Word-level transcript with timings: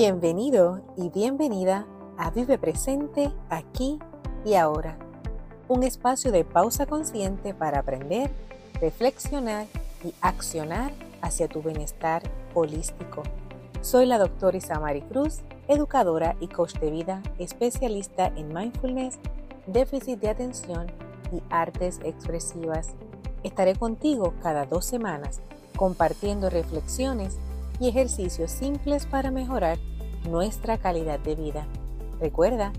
Bienvenido 0.00 0.80
y 0.96 1.08
bienvenida 1.08 1.84
a 2.16 2.30
Vive 2.30 2.56
Presente 2.56 3.32
aquí 3.50 3.98
y 4.44 4.54
ahora, 4.54 4.96
un 5.66 5.82
espacio 5.82 6.30
de 6.30 6.44
pausa 6.44 6.86
consciente 6.86 7.52
para 7.52 7.80
aprender, 7.80 8.30
reflexionar 8.80 9.66
y 10.04 10.14
accionar 10.20 10.92
hacia 11.20 11.48
tu 11.48 11.62
bienestar 11.62 12.22
holístico. 12.54 13.24
Soy 13.80 14.06
la 14.06 14.18
doctora 14.18 14.56
Isamari 14.56 15.02
Cruz, 15.02 15.40
educadora 15.66 16.36
y 16.38 16.46
coach 16.46 16.74
de 16.74 16.92
vida, 16.92 17.20
especialista 17.40 18.28
en 18.36 18.54
mindfulness, 18.54 19.18
déficit 19.66 20.20
de 20.20 20.28
atención 20.28 20.86
y 21.32 21.42
artes 21.50 21.98
expresivas. 22.04 22.90
Estaré 23.42 23.74
contigo 23.74 24.34
cada 24.44 24.64
dos 24.64 24.84
semanas 24.84 25.40
compartiendo 25.76 26.50
reflexiones 26.50 27.36
y 27.80 27.88
ejercicios 27.88 28.50
simples 28.50 29.06
para 29.06 29.30
mejorar 29.30 29.78
nuestra 30.28 30.78
calidad 30.78 31.20
de 31.20 31.36
vida. 31.36 31.66
Recuerda, 32.20 32.72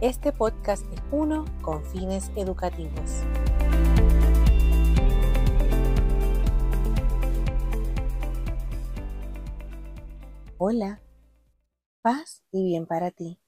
este 0.00 0.32
podcast 0.32 0.84
es 0.92 1.00
uno 1.12 1.44
con 1.62 1.84
fines 1.84 2.30
educativos. 2.36 3.22
Hola, 10.58 11.00
paz 12.02 12.42
y 12.50 12.64
bien 12.64 12.86
para 12.86 13.10
ti. 13.10 13.38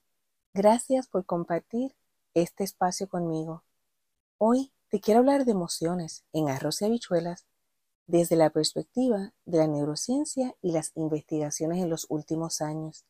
Gracias 0.53 1.07
por 1.07 1.25
compartir 1.25 1.95
este 2.33 2.63
espacio 2.63 3.07
conmigo. 3.07 3.63
Hoy 4.37 4.71
te 4.89 4.99
quiero 4.99 5.19
hablar 5.19 5.45
de 5.45 5.51
emociones 5.51 6.23
en 6.33 6.49
arroz 6.49 6.81
y 6.81 6.85
habichuelas 6.85 7.45
desde 8.07 8.35
la 8.35 8.49
perspectiva 8.49 9.33
de 9.45 9.57
la 9.57 9.67
neurociencia 9.67 10.55
y 10.61 10.71
las 10.71 10.91
investigaciones 10.95 11.81
en 11.81 11.89
los 11.89 12.05
últimos 12.09 12.61
años. 12.61 13.05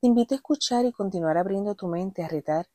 Te 0.00 0.06
invito 0.06 0.34
a 0.34 0.36
escuchar 0.36 0.84
y 0.84 0.92
continuar 0.92 1.38
abriendo 1.38 1.74
tu 1.74 1.86
mente 1.88 2.22
a 2.22 2.28
retar 2.28 2.68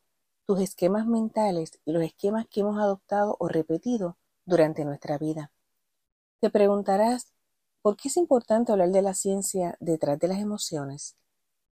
tus 0.45 0.59
esquemas 0.59 1.05
mentales 1.05 1.79
y 1.85 1.91
los 1.91 2.03
esquemas 2.03 2.47
que 2.47 2.61
hemos 2.61 2.77
adoptado 2.79 3.37
o 3.39 3.47
repetido 3.47 4.17
durante 4.45 4.85
nuestra 4.85 5.17
vida. 5.17 5.51
Te 6.39 6.49
preguntarás, 6.49 7.31
¿por 7.81 7.95
qué 7.95 8.09
es 8.09 8.17
importante 8.17 8.71
hablar 8.71 8.89
de 8.89 9.01
la 9.01 9.13
ciencia 9.13 9.77
detrás 9.79 10.19
de 10.19 10.27
las 10.27 10.39
emociones? 10.39 11.15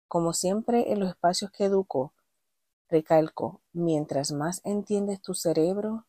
Como 0.08 0.34
siempre 0.34 0.92
en 0.92 1.00
los 1.00 1.10
espacios 1.10 1.52
que 1.52 1.66
educo, 1.66 2.14
recalco, 2.90 3.62
mientras 3.74 4.32
más 4.32 4.62
entiendes 4.64 5.22
tu 5.22 5.34
cerebro, 5.34 6.06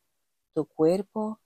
tu 0.54 0.66
cuerpo 0.66 1.40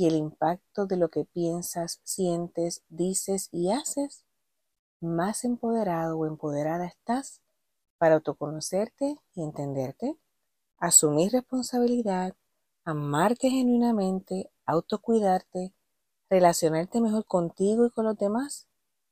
y 0.00 0.06
el 0.06 0.16
impacto 0.16 0.86
de 0.86 0.96
lo 0.96 1.10
que 1.10 1.26
piensas, 1.26 2.00
sientes, 2.04 2.82
dices 2.88 3.50
y 3.52 3.70
haces, 3.70 4.24
más 4.98 5.44
empoderado 5.44 6.16
o 6.16 6.24
empoderada 6.24 6.86
estás 6.86 7.42
para 7.98 8.14
autoconocerte 8.14 9.18
y 9.34 9.42
entenderte, 9.42 10.16
asumir 10.78 11.32
responsabilidad, 11.32 12.34
amarte 12.82 13.50
genuinamente, 13.50 14.50
autocuidarte, 14.64 15.74
relacionarte 16.30 17.02
mejor 17.02 17.26
contigo 17.26 17.84
y 17.84 17.90
con 17.90 18.06
los 18.06 18.16
demás 18.16 18.68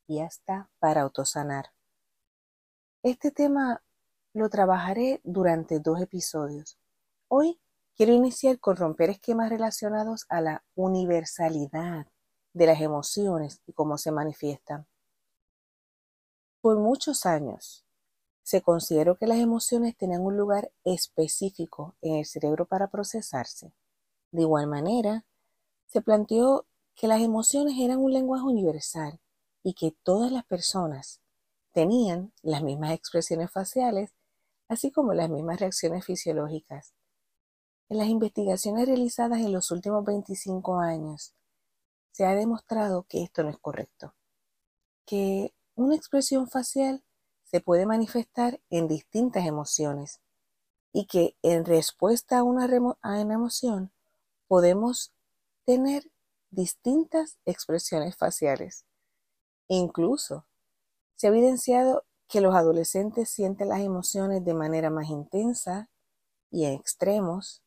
y 0.06 0.20
hasta 0.20 0.70
para 0.78 1.02
autosanar. 1.02 1.66
Este 3.02 3.30
tema 3.30 3.82
lo 4.32 4.48
trabajaré 4.48 5.20
durante 5.22 5.80
dos 5.80 6.00
episodios. 6.00 6.78
Hoy 7.28 7.60
Quiero 7.98 8.12
iniciar 8.12 8.60
con 8.60 8.76
romper 8.76 9.10
esquemas 9.10 9.50
relacionados 9.50 10.24
a 10.28 10.40
la 10.40 10.62
universalidad 10.76 12.06
de 12.52 12.66
las 12.66 12.80
emociones 12.80 13.60
y 13.66 13.72
cómo 13.72 13.98
se 13.98 14.12
manifiestan. 14.12 14.86
Por 16.60 16.78
muchos 16.78 17.26
años 17.26 17.84
se 18.44 18.62
consideró 18.62 19.16
que 19.16 19.26
las 19.26 19.38
emociones 19.38 19.96
tenían 19.96 20.20
un 20.20 20.36
lugar 20.36 20.70
específico 20.84 21.96
en 22.00 22.14
el 22.14 22.24
cerebro 22.24 22.66
para 22.66 22.86
procesarse. 22.86 23.72
De 24.30 24.42
igual 24.42 24.68
manera, 24.68 25.24
se 25.88 26.00
planteó 26.00 26.66
que 26.94 27.08
las 27.08 27.20
emociones 27.20 27.74
eran 27.80 27.98
un 27.98 28.12
lenguaje 28.12 28.44
universal 28.44 29.18
y 29.64 29.74
que 29.74 29.92
todas 30.04 30.30
las 30.30 30.44
personas 30.44 31.20
tenían 31.72 32.32
las 32.42 32.62
mismas 32.62 32.92
expresiones 32.92 33.50
faciales, 33.50 34.14
así 34.68 34.92
como 34.92 35.14
las 35.14 35.28
mismas 35.28 35.58
reacciones 35.58 36.04
fisiológicas. 36.04 36.94
En 37.90 37.96
las 37.98 38.08
investigaciones 38.08 38.86
realizadas 38.86 39.38
en 39.38 39.52
los 39.52 39.70
últimos 39.70 40.04
25 40.04 40.78
años, 40.78 41.34
se 42.12 42.26
ha 42.26 42.34
demostrado 42.34 43.04
que 43.08 43.22
esto 43.22 43.42
no 43.42 43.50
es 43.50 43.58
correcto, 43.58 44.14
que 45.06 45.54
una 45.74 45.94
expresión 45.94 46.48
facial 46.48 47.02
se 47.44 47.60
puede 47.60 47.86
manifestar 47.86 48.60
en 48.68 48.88
distintas 48.88 49.46
emociones 49.46 50.20
y 50.92 51.06
que 51.06 51.36
en 51.42 51.64
respuesta 51.64 52.38
a 52.38 52.42
una, 52.42 52.66
a 53.00 53.20
una 53.20 53.34
emoción 53.34 53.90
podemos 54.48 55.12
tener 55.64 56.10
distintas 56.50 57.38
expresiones 57.46 58.16
faciales. 58.16 58.84
Incluso 59.68 60.46
se 61.16 61.26
ha 61.26 61.30
evidenciado 61.30 62.04
que 62.26 62.40
los 62.42 62.54
adolescentes 62.54 63.30
sienten 63.30 63.68
las 63.70 63.80
emociones 63.80 64.44
de 64.44 64.54
manera 64.54 64.90
más 64.90 65.08
intensa 65.08 65.88
y 66.50 66.64
en 66.64 66.74
extremos, 66.74 67.62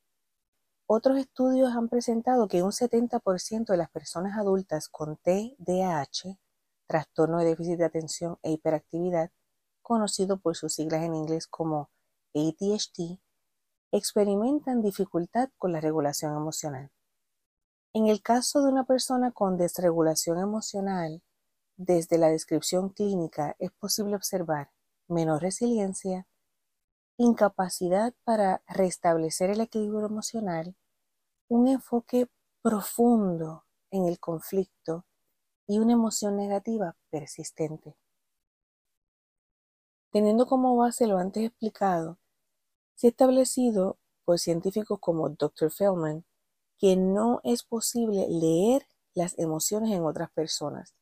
otros 0.93 1.17
estudios 1.17 1.73
han 1.73 1.87
presentado 1.87 2.49
que 2.49 2.63
un 2.63 2.71
70% 2.71 3.65
de 3.67 3.77
las 3.77 3.89
personas 3.89 4.37
adultas 4.37 4.89
con 4.89 5.15
TDAH, 5.15 6.37
trastorno 6.85 7.39
de 7.39 7.45
déficit 7.45 7.77
de 7.77 7.85
atención 7.85 8.39
e 8.43 8.51
hiperactividad, 8.51 9.31
conocido 9.81 10.41
por 10.41 10.57
sus 10.57 10.73
siglas 10.73 11.03
en 11.03 11.15
inglés 11.15 11.47
como 11.47 11.89
ADHD, 12.35 13.19
experimentan 13.93 14.81
dificultad 14.81 15.49
con 15.57 15.71
la 15.71 15.79
regulación 15.79 16.35
emocional. 16.35 16.91
En 17.93 18.07
el 18.07 18.21
caso 18.21 18.61
de 18.61 18.73
una 18.73 18.83
persona 18.83 19.31
con 19.31 19.57
desregulación 19.57 20.39
emocional, 20.39 21.23
desde 21.77 22.17
la 22.17 22.27
descripción 22.27 22.89
clínica 22.89 23.55
es 23.59 23.71
posible 23.71 24.17
observar 24.17 24.71
menor 25.07 25.41
resiliencia, 25.41 26.27
incapacidad 27.15 28.13
para 28.25 28.61
restablecer 28.67 29.51
el 29.51 29.61
equilibrio 29.61 30.05
emocional, 30.05 30.75
un 31.51 31.67
enfoque 31.67 32.29
profundo 32.61 33.65
en 33.91 34.05
el 34.05 34.21
conflicto 34.21 35.05
y 35.67 35.79
una 35.79 35.91
emoción 35.91 36.37
negativa 36.37 36.95
persistente. 37.09 37.97
Teniendo 40.11 40.45
como 40.45 40.77
base 40.77 41.07
lo 41.07 41.17
antes 41.17 41.43
explicado, 41.43 42.19
se 42.95 43.07
ha 43.07 43.09
establecido 43.09 43.99
por 44.23 44.39
científicos 44.39 44.97
como 45.01 45.27
Dr. 45.27 45.71
Feldman 45.71 46.23
que 46.77 46.95
no 46.95 47.41
es 47.43 47.63
posible 47.63 48.27
leer 48.29 48.87
las 49.13 49.37
emociones 49.37 49.91
en 49.91 50.05
otras 50.05 50.31
personas. 50.31 50.95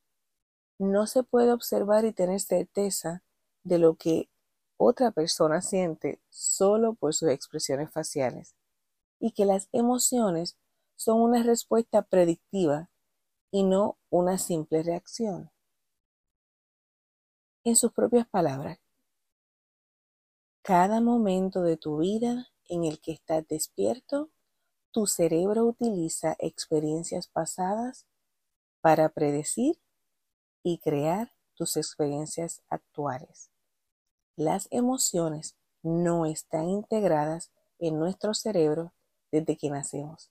No 0.80 1.06
se 1.06 1.22
puede 1.22 1.52
observar 1.52 2.04
y 2.04 2.12
tener 2.12 2.40
certeza 2.40 3.22
de 3.62 3.78
lo 3.78 3.94
que 3.94 4.28
otra 4.78 5.12
persona 5.12 5.62
siente 5.62 6.20
solo 6.28 6.94
por 6.94 7.14
sus 7.14 7.28
expresiones 7.28 7.88
faciales 7.92 8.56
y 9.20 9.32
que 9.32 9.44
las 9.44 9.68
emociones 9.70 10.56
son 10.96 11.20
una 11.20 11.42
respuesta 11.42 12.02
predictiva 12.02 12.90
y 13.52 13.62
no 13.62 13.98
una 14.08 14.38
simple 14.38 14.82
reacción. 14.82 15.50
En 17.62 17.76
sus 17.76 17.92
propias 17.92 18.26
palabras, 18.26 18.80
cada 20.62 21.00
momento 21.00 21.62
de 21.62 21.76
tu 21.76 21.98
vida 21.98 22.48
en 22.68 22.84
el 22.84 23.00
que 23.00 23.12
estás 23.12 23.46
despierto, 23.46 24.30
tu 24.90 25.06
cerebro 25.06 25.64
utiliza 25.64 26.36
experiencias 26.38 27.28
pasadas 27.28 28.06
para 28.80 29.10
predecir 29.10 29.80
y 30.62 30.78
crear 30.78 31.32
tus 31.54 31.76
experiencias 31.76 32.62
actuales. 32.68 33.50
Las 34.36 34.68
emociones 34.70 35.56
no 35.82 36.24
están 36.26 36.68
integradas 36.68 37.50
en 37.78 37.98
nuestro 37.98 38.34
cerebro 38.34 38.94
desde 39.30 39.56
que 39.56 39.70
nacemos. 39.70 40.30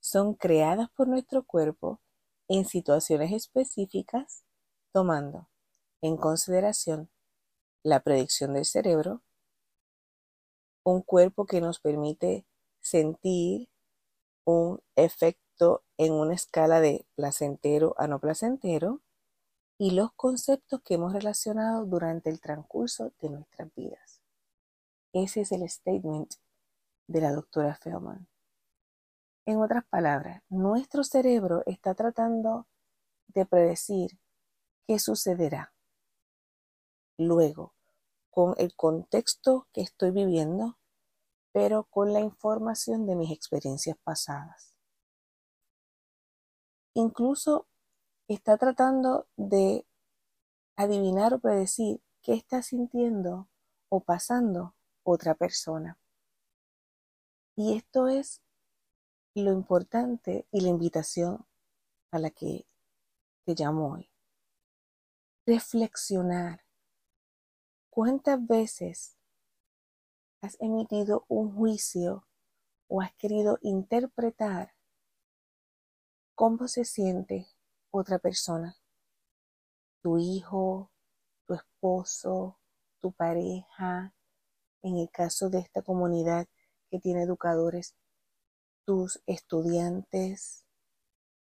Son 0.00 0.34
creadas 0.34 0.90
por 0.90 1.08
nuestro 1.08 1.44
cuerpo 1.44 2.00
en 2.48 2.64
situaciones 2.64 3.32
específicas, 3.32 4.44
tomando 4.92 5.48
en 6.00 6.16
consideración 6.16 7.10
la 7.82 8.00
predicción 8.00 8.54
del 8.54 8.64
cerebro, 8.64 9.22
un 10.84 11.02
cuerpo 11.02 11.46
que 11.46 11.60
nos 11.60 11.80
permite 11.80 12.46
sentir 12.80 13.68
un 14.44 14.80
efecto 14.96 15.84
en 15.98 16.12
una 16.12 16.34
escala 16.34 16.80
de 16.80 17.06
placentero 17.14 17.94
a 17.98 18.06
no 18.06 18.18
placentero 18.18 19.02
y 19.76 19.90
los 19.90 20.12
conceptos 20.14 20.80
que 20.82 20.94
hemos 20.94 21.12
relacionado 21.12 21.84
durante 21.84 22.30
el 22.30 22.40
transcurso 22.40 23.12
de 23.20 23.30
nuestras 23.30 23.72
vidas. 23.74 24.22
Ese 25.12 25.42
es 25.42 25.52
el 25.52 25.68
statement 25.68 26.34
de 27.08 27.20
la 27.20 27.32
doctora 27.32 27.74
Feldman. 27.74 28.28
En 29.46 29.60
otras 29.60 29.84
palabras, 29.86 30.42
nuestro 30.48 31.02
cerebro 31.02 31.62
está 31.66 31.94
tratando 31.94 32.68
de 33.28 33.46
predecir 33.46 34.20
qué 34.86 34.98
sucederá. 34.98 35.72
Luego, 37.16 37.74
con 38.30 38.54
el 38.58 38.76
contexto 38.76 39.66
que 39.72 39.80
estoy 39.80 40.10
viviendo, 40.10 40.78
pero 41.52 41.84
con 41.84 42.12
la 42.12 42.20
información 42.20 43.06
de 43.06 43.16
mis 43.16 43.32
experiencias 43.32 43.96
pasadas. 44.04 44.74
Incluso 46.94 47.66
está 48.28 48.58
tratando 48.58 49.26
de 49.36 49.86
adivinar 50.76 51.34
o 51.34 51.38
predecir 51.40 52.02
qué 52.22 52.34
está 52.34 52.62
sintiendo 52.62 53.48
o 53.88 54.00
pasando 54.00 54.74
otra 55.02 55.34
persona. 55.34 55.98
Y 57.58 57.76
esto 57.76 58.06
es 58.06 58.40
lo 59.34 59.52
importante 59.52 60.46
y 60.52 60.60
la 60.60 60.68
invitación 60.68 61.44
a 62.12 62.20
la 62.20 62.30
que 62.30 62.68
te 63.44 63.56
llamo 63.56 63.94
hoy. 63.94 64.12
Reflexionar. 65.44 66.64
¿Cuántas 67.90 68.46
veces 68.46 69.16
has 70.40 70.56
emitido 70.60 71.24
un 71.26 71.52
juicio 71.52 72.28
o 72.86 73.02
has 73.02 73.12
querido 73.14 73.58
interpretar 73.62 74.76
cómo 76.36 76.68
se 76.68 76.84
siente 76.84 77.48
otra 77.90 78.20
persona? 78.20 78.76
Tu 80.00 80.16
hijo, 80.18 80.92
tu 81.44 81.54
esposo, 81.54 82.60
tu 83.00 83.10
pareja, 83.10 84.14
en 84.80 84.98
el 84.98 85.10
caso 85.10 85.50
de 85.50 85.58
esta 85.58 85.82
comunidad 85.82 86.46
que 86.90 86.98
tiene 86.98 87.22
educadores, 87.22 87.94
tus 88.84 89.20
estudiantes, 89.26 90.64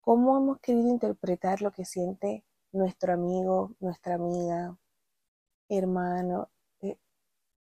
cómo 0.01 0.37
hemos 0.39 0.61
querido 0.61 0.89
interpretar 0.89 1.63
lo 1.63 1.73
que 1.73 1.85
siente 1.85 2.45
nuestro 2.73 3.13
amigo, 3.13 3.75
nuestra 3.81 4.15
amiga, 4.15 4.77
hermano, 5.69 6.51
eh, 6.81 6.99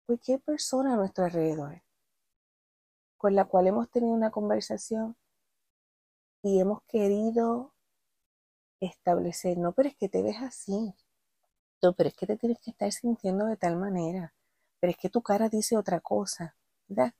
cualquier 0.06 0.40
persona 0.40 0.94
a 0.94 0.96
nuestro 0.96 1.24
alrededor 1.24 1.82
con 3.16 3.34
la 3.34 3.44
cual 3.44 3.66
hemos 3.66 3.90
tenido 3.90 4.14
una 4.14 4.30
conversación 4.30 5.16
y 6.42 6.60
hemos 6.60 6.82
querido 6.84 7.72
establecer, 8.80 9.58
no, 9.58 9.72
pero 9.72 9.88
es 9.88 9.96
que 9.96 10.08
te 10.08 10.22
ves 10.22 10.36
así, 10.40 10.94
no, 11.82 11.92
pero 11.94 12.08
es 12.08 12.14
que 12.14 12.26
te 12.26 12.36
tienes 12.36 12.60
que 12.60 12.70
estar 12.70 12.92
sintiendo 12.92 13.46
de 13.46 13.56
tal 13.56 13.76
manera, 13.76 14.34
pero 14.80 14.90
es 14.90 14.96
que 14.96 15.10
tu 15.10 15.22
cara 15.22 15.48
dice 15.48 15.76
otra 15.76 16.00
cosa, 16.00 16.56
¿verdad? 16.88 17.14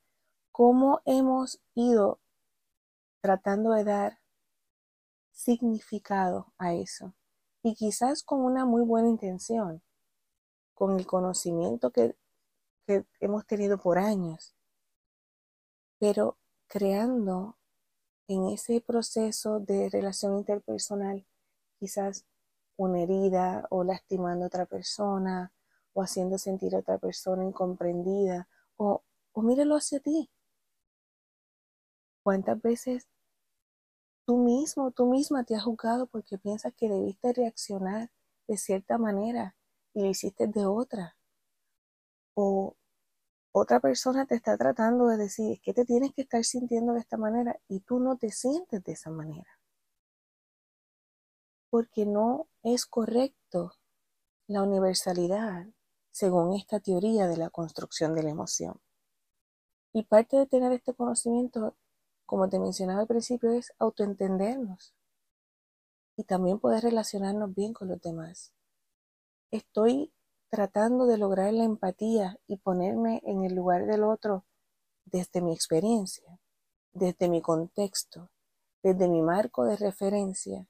¿Cómo 0.56 1.02
hemos 1.04 1.60
ido 1.74 2.18
tratando 3.20 3.72
de 3.72 3.84
dar 3.84 4.20
significado 5.30 6.54
a 6.56 6.72
eso? 6.72 7.12
Y 7.62 7.74
quizás 7.74 8.22
con 8.22 8.40
una 8.40 8.64
muy 8.64 8.80
buena 8.80 9.10
intención, 9.10 9.82
con 10.72 10.98
el 10.98 11.06
conocimiento 11.06 11.90
que, 11.90 12.16
hemos 13.20 13.46
tenido 13.46 13.76
por 13.76 13.98
años, 13.98 14.56
pero 15.98 16.38
creando 16.68 17.58
en 18.26 18.46
ese 18.46 18.80
proceso 18.80 19.60
de 19.60 19.90
relación 19.90 20.38
interpersonal 20.38 21.26
quizás 21.78 22.24
una 22.78 23.02
herida 23.02 23.66
o 23.68 23.84
lastimando 23.84 24.46
a 24.46 24.48
otra 24.48 24.64
persona 24.64 25.52
o 25.92 26.02
haciendo 26.02 26.38
sentir 26.38 26.74
a 26.74 26.78
otra 26.78 26.96
persona 26.96 27.44
incomprendida 27.44 28.48
o, 28.78 29.02
o 29.32 29.42
míralo 29.42 29.76
hacia 29.76 30.00
ti. 30.00 30.30
¿Cuántas 32.26 32.60
veces 32.60 33.06
tú 34.26 34.38
mismo, 34.38 34.90
tú 34.90 35.06
misma 35.06 35.44
te 35.44 35.54
has 35.54 35.62
juzgado 35.62 36.08
porque 36.08 36.38
piensas 36.38 36.74
que 36.74 36.88
debiste 36.88 37.32
reaccionar 37.32 38.10
de 38.48 38.56
cierta 38.58 38.98
manera 38.98 39.54
y 39.94 40.00
lo 40.00 40.08
hiciste 40.08 40.48
de 40.48 40.66
otra? 40.66 41.16
O 42.34 42.74
otra 43.52 43.78
persona 43.78 44.26
te 44.26 44.34
está 44.34 44.56
tratando 44.56 45.06
de 45.06 45.18
decir, 45.18 45.52
es 45.52 45.60
que 45.60 45.72
te 45.72 45.84
tienes 45.84 46.12
que 46.14 46.22
estar 46.22 46.42
sintiendo 46.42 46.94
de 46.94 46.98
esta 46.98 47.16
manera 47.16 47.60
y 47.68 47.78
tú 47.78 48.00
no 48.00 48.16
te 48.16 48.32
sientes 48.32 48.82
de 48.82 48.90
esa 48.90 49.10
manera 49.10 49.60
porque 51.70 52.06
no 52.06 52.48
es 52.64 52.86
correcto 52.86 53.74
la 54.48 54.62
universalidad 54.62 55.68
según 56.10 56.54
esta 56.54 56.80
teoría 56.80 57.28
de 57.28 57.36
la 57.36 57.50
construcción 57.50 58.16
de 58.16 58.24
la 58.24 58.30
emoción. 58.30 58.80
Y 59.92 60.02
parte 60.02 60.36
de 60.36 60.46
tener 60.46 60.72
este 60.72 60.92
conocimiento, 60.92 61.76
como 62.26 62.48
te 62.48 62.58
mencionaba 62.58 63.00
al 63.00 63.06
principio, 63.06 63.52
es 63.52 63.72
autoentendernos 63.78 64.94
y 66.16 66.24
también 66.24 66.58
poder 66.58 66.82
relacionarnos 66.82 67.54
bien 67.54 67.72
con 67.72 67.88
los 67.88 68.00
demás. 68.00 68.52
Estoy 69.50 70.12
tratando 70.50 71.06
de 71.06 71.18
lograr 71.18 71.52
la 71.52 71.64
empatía 71.64 72.38
y 72.46 72.56
ponerme 72.58 73.22
en 73.24 73.44
el 73.44 73.54
lugar 73.54 73.86
del 73.86 74.02
otro 74.02 74.44
desde 75.04 75.40
mi 75.40 75.52
experiencia, 75.52 76.40
desde 76.92 77.28
mi 77.28 77.40
contexto, 77.40 78.30
desde 78.82 79.08
mi 79.08 79.22
marco 79.22 79.64
de 79.64 79.76
referencia 79.76 80.66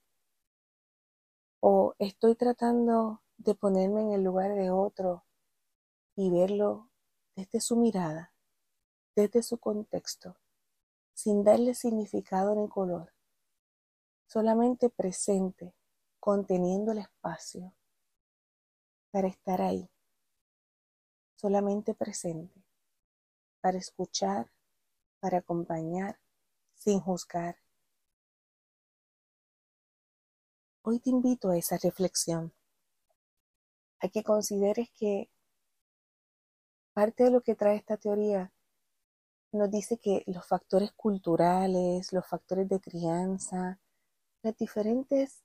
o 1.68 1.96
estoy 1.98 2.36
tratando 2.36 3.22
de 3.38 3.56
ponerme 3.56 4.02
en 4.02 4.12
el 4.12 4.22
lugar 4.22 4.54
de 4.54 4.70
otro 4.70 5.24
y 6.14 6.30
verlo 6.30 6.90
desde 7.34 7.60
su 7.60 7.76
mirada, 7.76 8.32
desde 9.16 9.42
su 9.42 9.58
contexto, 9.58 10.36
sin 11.16 11.42
darle 11.42 11.74
significado 11.74 12.54
ni 12.54 12.68
color, 12.68 13.14
solamente 14.26 14.90
presente, 14.90 15.74
conteniendo 16.20 16.92
el 16.92 16.98
espacio 16.98 17.74
para 19.10 19.28
estar 19.28 19.62
ahí, 19.62 19.88
solamente 21.36 21.94
presente, 21.94 22.62
para 23.62 23.78
escuchar, 23.78 24.52
para 25.18 25.38
acompañar, 25.38 26.20
sin 26.74 27.00
juzgar, 27.00 27.56
Hoy 30.88 31.00
te 31.00 31.10
invito 31.10 31.50
a 31.50 31.58
esa 31.58 31.76
reflexión, 31.78 32.54
a 33.98 34.08
que 34.08 34.22
consideres 34.22 34.88
que 34.92 35.28
parte 36.92 37.24
de 37.24 37.32
lo 37.32 37.40
que 37.40 37.56
trae 37.56 37.74
esta 37.74 37.96
teoría 37.96 38.52
nos 39.56 39.70
dice 39.70 39.98
que 39.98 40.22
los 40.26 40.46
factores 40.46 40.92
culturales, 40.92 42.12
los 42.12 42.26
factores 42.26 42.68
de 42.68 42.80
crianza, 42.80 43.80
las 44.42 44.56
diferentes 44.56 45.42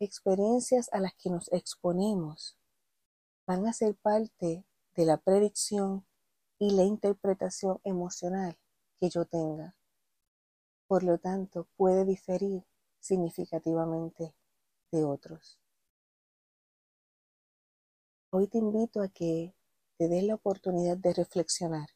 experiencias 0.00 0.88
a 0.92 1.00
las 1.00 1.14
que 1.14 1.30
nos 1.30 1.52
exponemos 1.52 2.58
van 3.46 3.66
a 3.66 3.72
ser 3.72 3.96
parte 3.96 4.64
de 4.94 5.04
la 5.04 5.16
predicción 5.16 6.06
y 6.58 6.70
la 6.72 6.82
interpretación 6.82 7.80
emocional 7.84 8.58
que 9.00 9.10
yo 9.10 9.24
tenga. 9.24 9.76
Por 10.86 11.02
lo 11.02 11.18
tanto, 11.18 11.68
puede 11.76 12.04
diferir 12.04 12.64
significativamente 13.00 14.34
de 14.90 15.04
otros. 15.04 15.60
Hoy 18.30 18.48
te 18.48 18.58
invito 18.58 19.00
a 19.00 19.08
que 19.08 19.54
te 19.96 20.08
des 20.08 20.24
la 20.24 20.34
oportunidad 20.34 20.96
de 20.98 21.14
reflexionar 21.14 21.88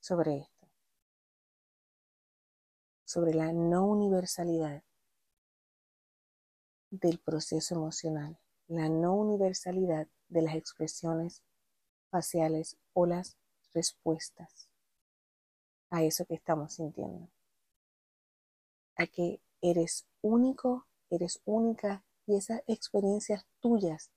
sobre 0.00 0.38
esto, 0.38 0.57
sobre 3.08 3.32
la 3.32 3.54
no 3.54 3.86
universalidad 3.86 4.82
del 6.90 7.18
proceso 7.18 7.74
emocional, 7.74 8.38
la 8.66 8.90
no 8.90 9.14
universalidad 9.14 10.08
de 10.28 10.42
las 10.42 10.56
expresiones 10.56 11.42
faciales 12.10 12.76
o 12.92 13.06
las 13.06 13.38
respuestas 13.72 14.68
a 15.88 16.02
eso 16.02 16.26
que 16.26 16.34
estamos 16.34 16.74
sintiendo. 16.74 17.30
A 18.96 19.06
que 19.06 19.40
eres 19.62 20.06
único 20.20 20.86
eres 21.08 21.40
única 21.46 22.04
y 22.26 22.36
esas 22.36 22.60
experiencias 22.66 23.46
tuyas 23.60 24.10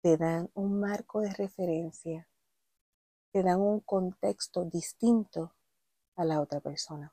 te 0.00 0.16
dan 0.16 0.48
un 0.54 0.78
marco 0.78 1.22
de 1.22 1.34
referencia, 1.34 2.28
te 3.32 3.42
dan 3.42 3.60
un 3.60 3.80
contexto 3.80 4.64
distinto 4.64 5.56
a 6.14 6.24
la 6.24 6.40
otra 6.40 6.60
persona. 6.60 7.12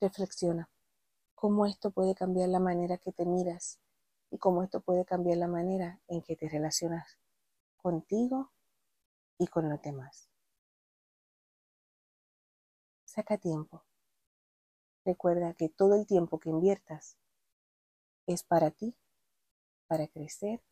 Reflexiona 0.00 0.68
cómo 1.34 1.66
esto 1.66 1.90
puede 1.90 2.14
cambiar 2.14 2.48
la 2.48 2.60
manera 2.60 2.98
que 2.98 3.12
te 3.12 3.24
miras 3.24 3.78
y 4.30 4.38
cómo 4.38 4.62
esto 4.62 4.80
puede 4.80 5.04
cambiar 5.04 5.38
la 5.38 5.48
manera 5.48 6.00
en 6.08 6.22
que 6.22 6.36
te 6.36 6.48
relacionas 6.48 7.18
contigo 7.76 8.50
y 9.38 9.46
con 9.46 9.68
los 9.68 9.80
demás. 9.82 10.28
Saca 13.04 13.38
tiempo 13.38 13.84
Recuerda 15.04 15.54
que 15.54 15.68
todo 15.68 15.94
el 15.94 16.06
tiempo 16.06 16.38
que 16.38 16.50
inviertas 16.50 17.16
es 18.26 18.42
para 18.42 18.70
ti, 18.70 18.94
para 19.86 20.06
crecer, 20.08 20.62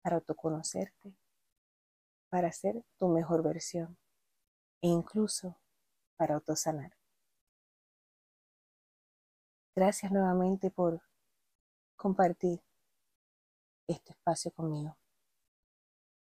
para 0.00 0.16
autoconocerte, 0.16 1.14
para 2.28 2.52
ser 2.52 2.84
tu 2.98 3.08
mejor 3.08 3.42
versión 3.42 3.98
e 4.80 4.88
incluso 4.88 5.58
para 6.16 6.36
autosanar. 6.36 6.97
Gracias 9.78 10.10
nuevamente 10.10 10.72
por 10.72 11.00
compartir 11.94 12.60
este 13.86 14.10
espacio 14.10 14.50
conmigo. 14.50 14.96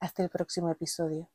Hasta 0.00 0.22
el 0.22 0.30
próximo 0.30 0.70
episodio. 0.70 1.28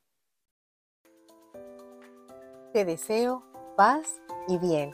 Te 2.74 2.84
deseo 2.84 3.44
paz 3.78 4.20
y 4.48 4.58
bien. 4.58 4.92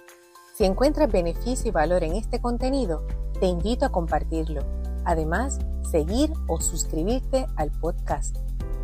Si 0.56 0.66
encuentras 0.66 1.10
beneficio 1.10 1.70
y 1.70 1.72
valor 1.72 2.04
en 2.04 2.18
este 2.18 2.42
contenido, 2.42 3.08
te 3.40 3.46
invito 3.46 3.86
a 3.86 3.94
compartirlo. 3.94 4.64
Además, 5.06 5.60
seguir 5.90 6.34
o 6.50 6.60
suscribirte 6.60 7.48
al 7.56 7.72
podcast. 7.80 8.36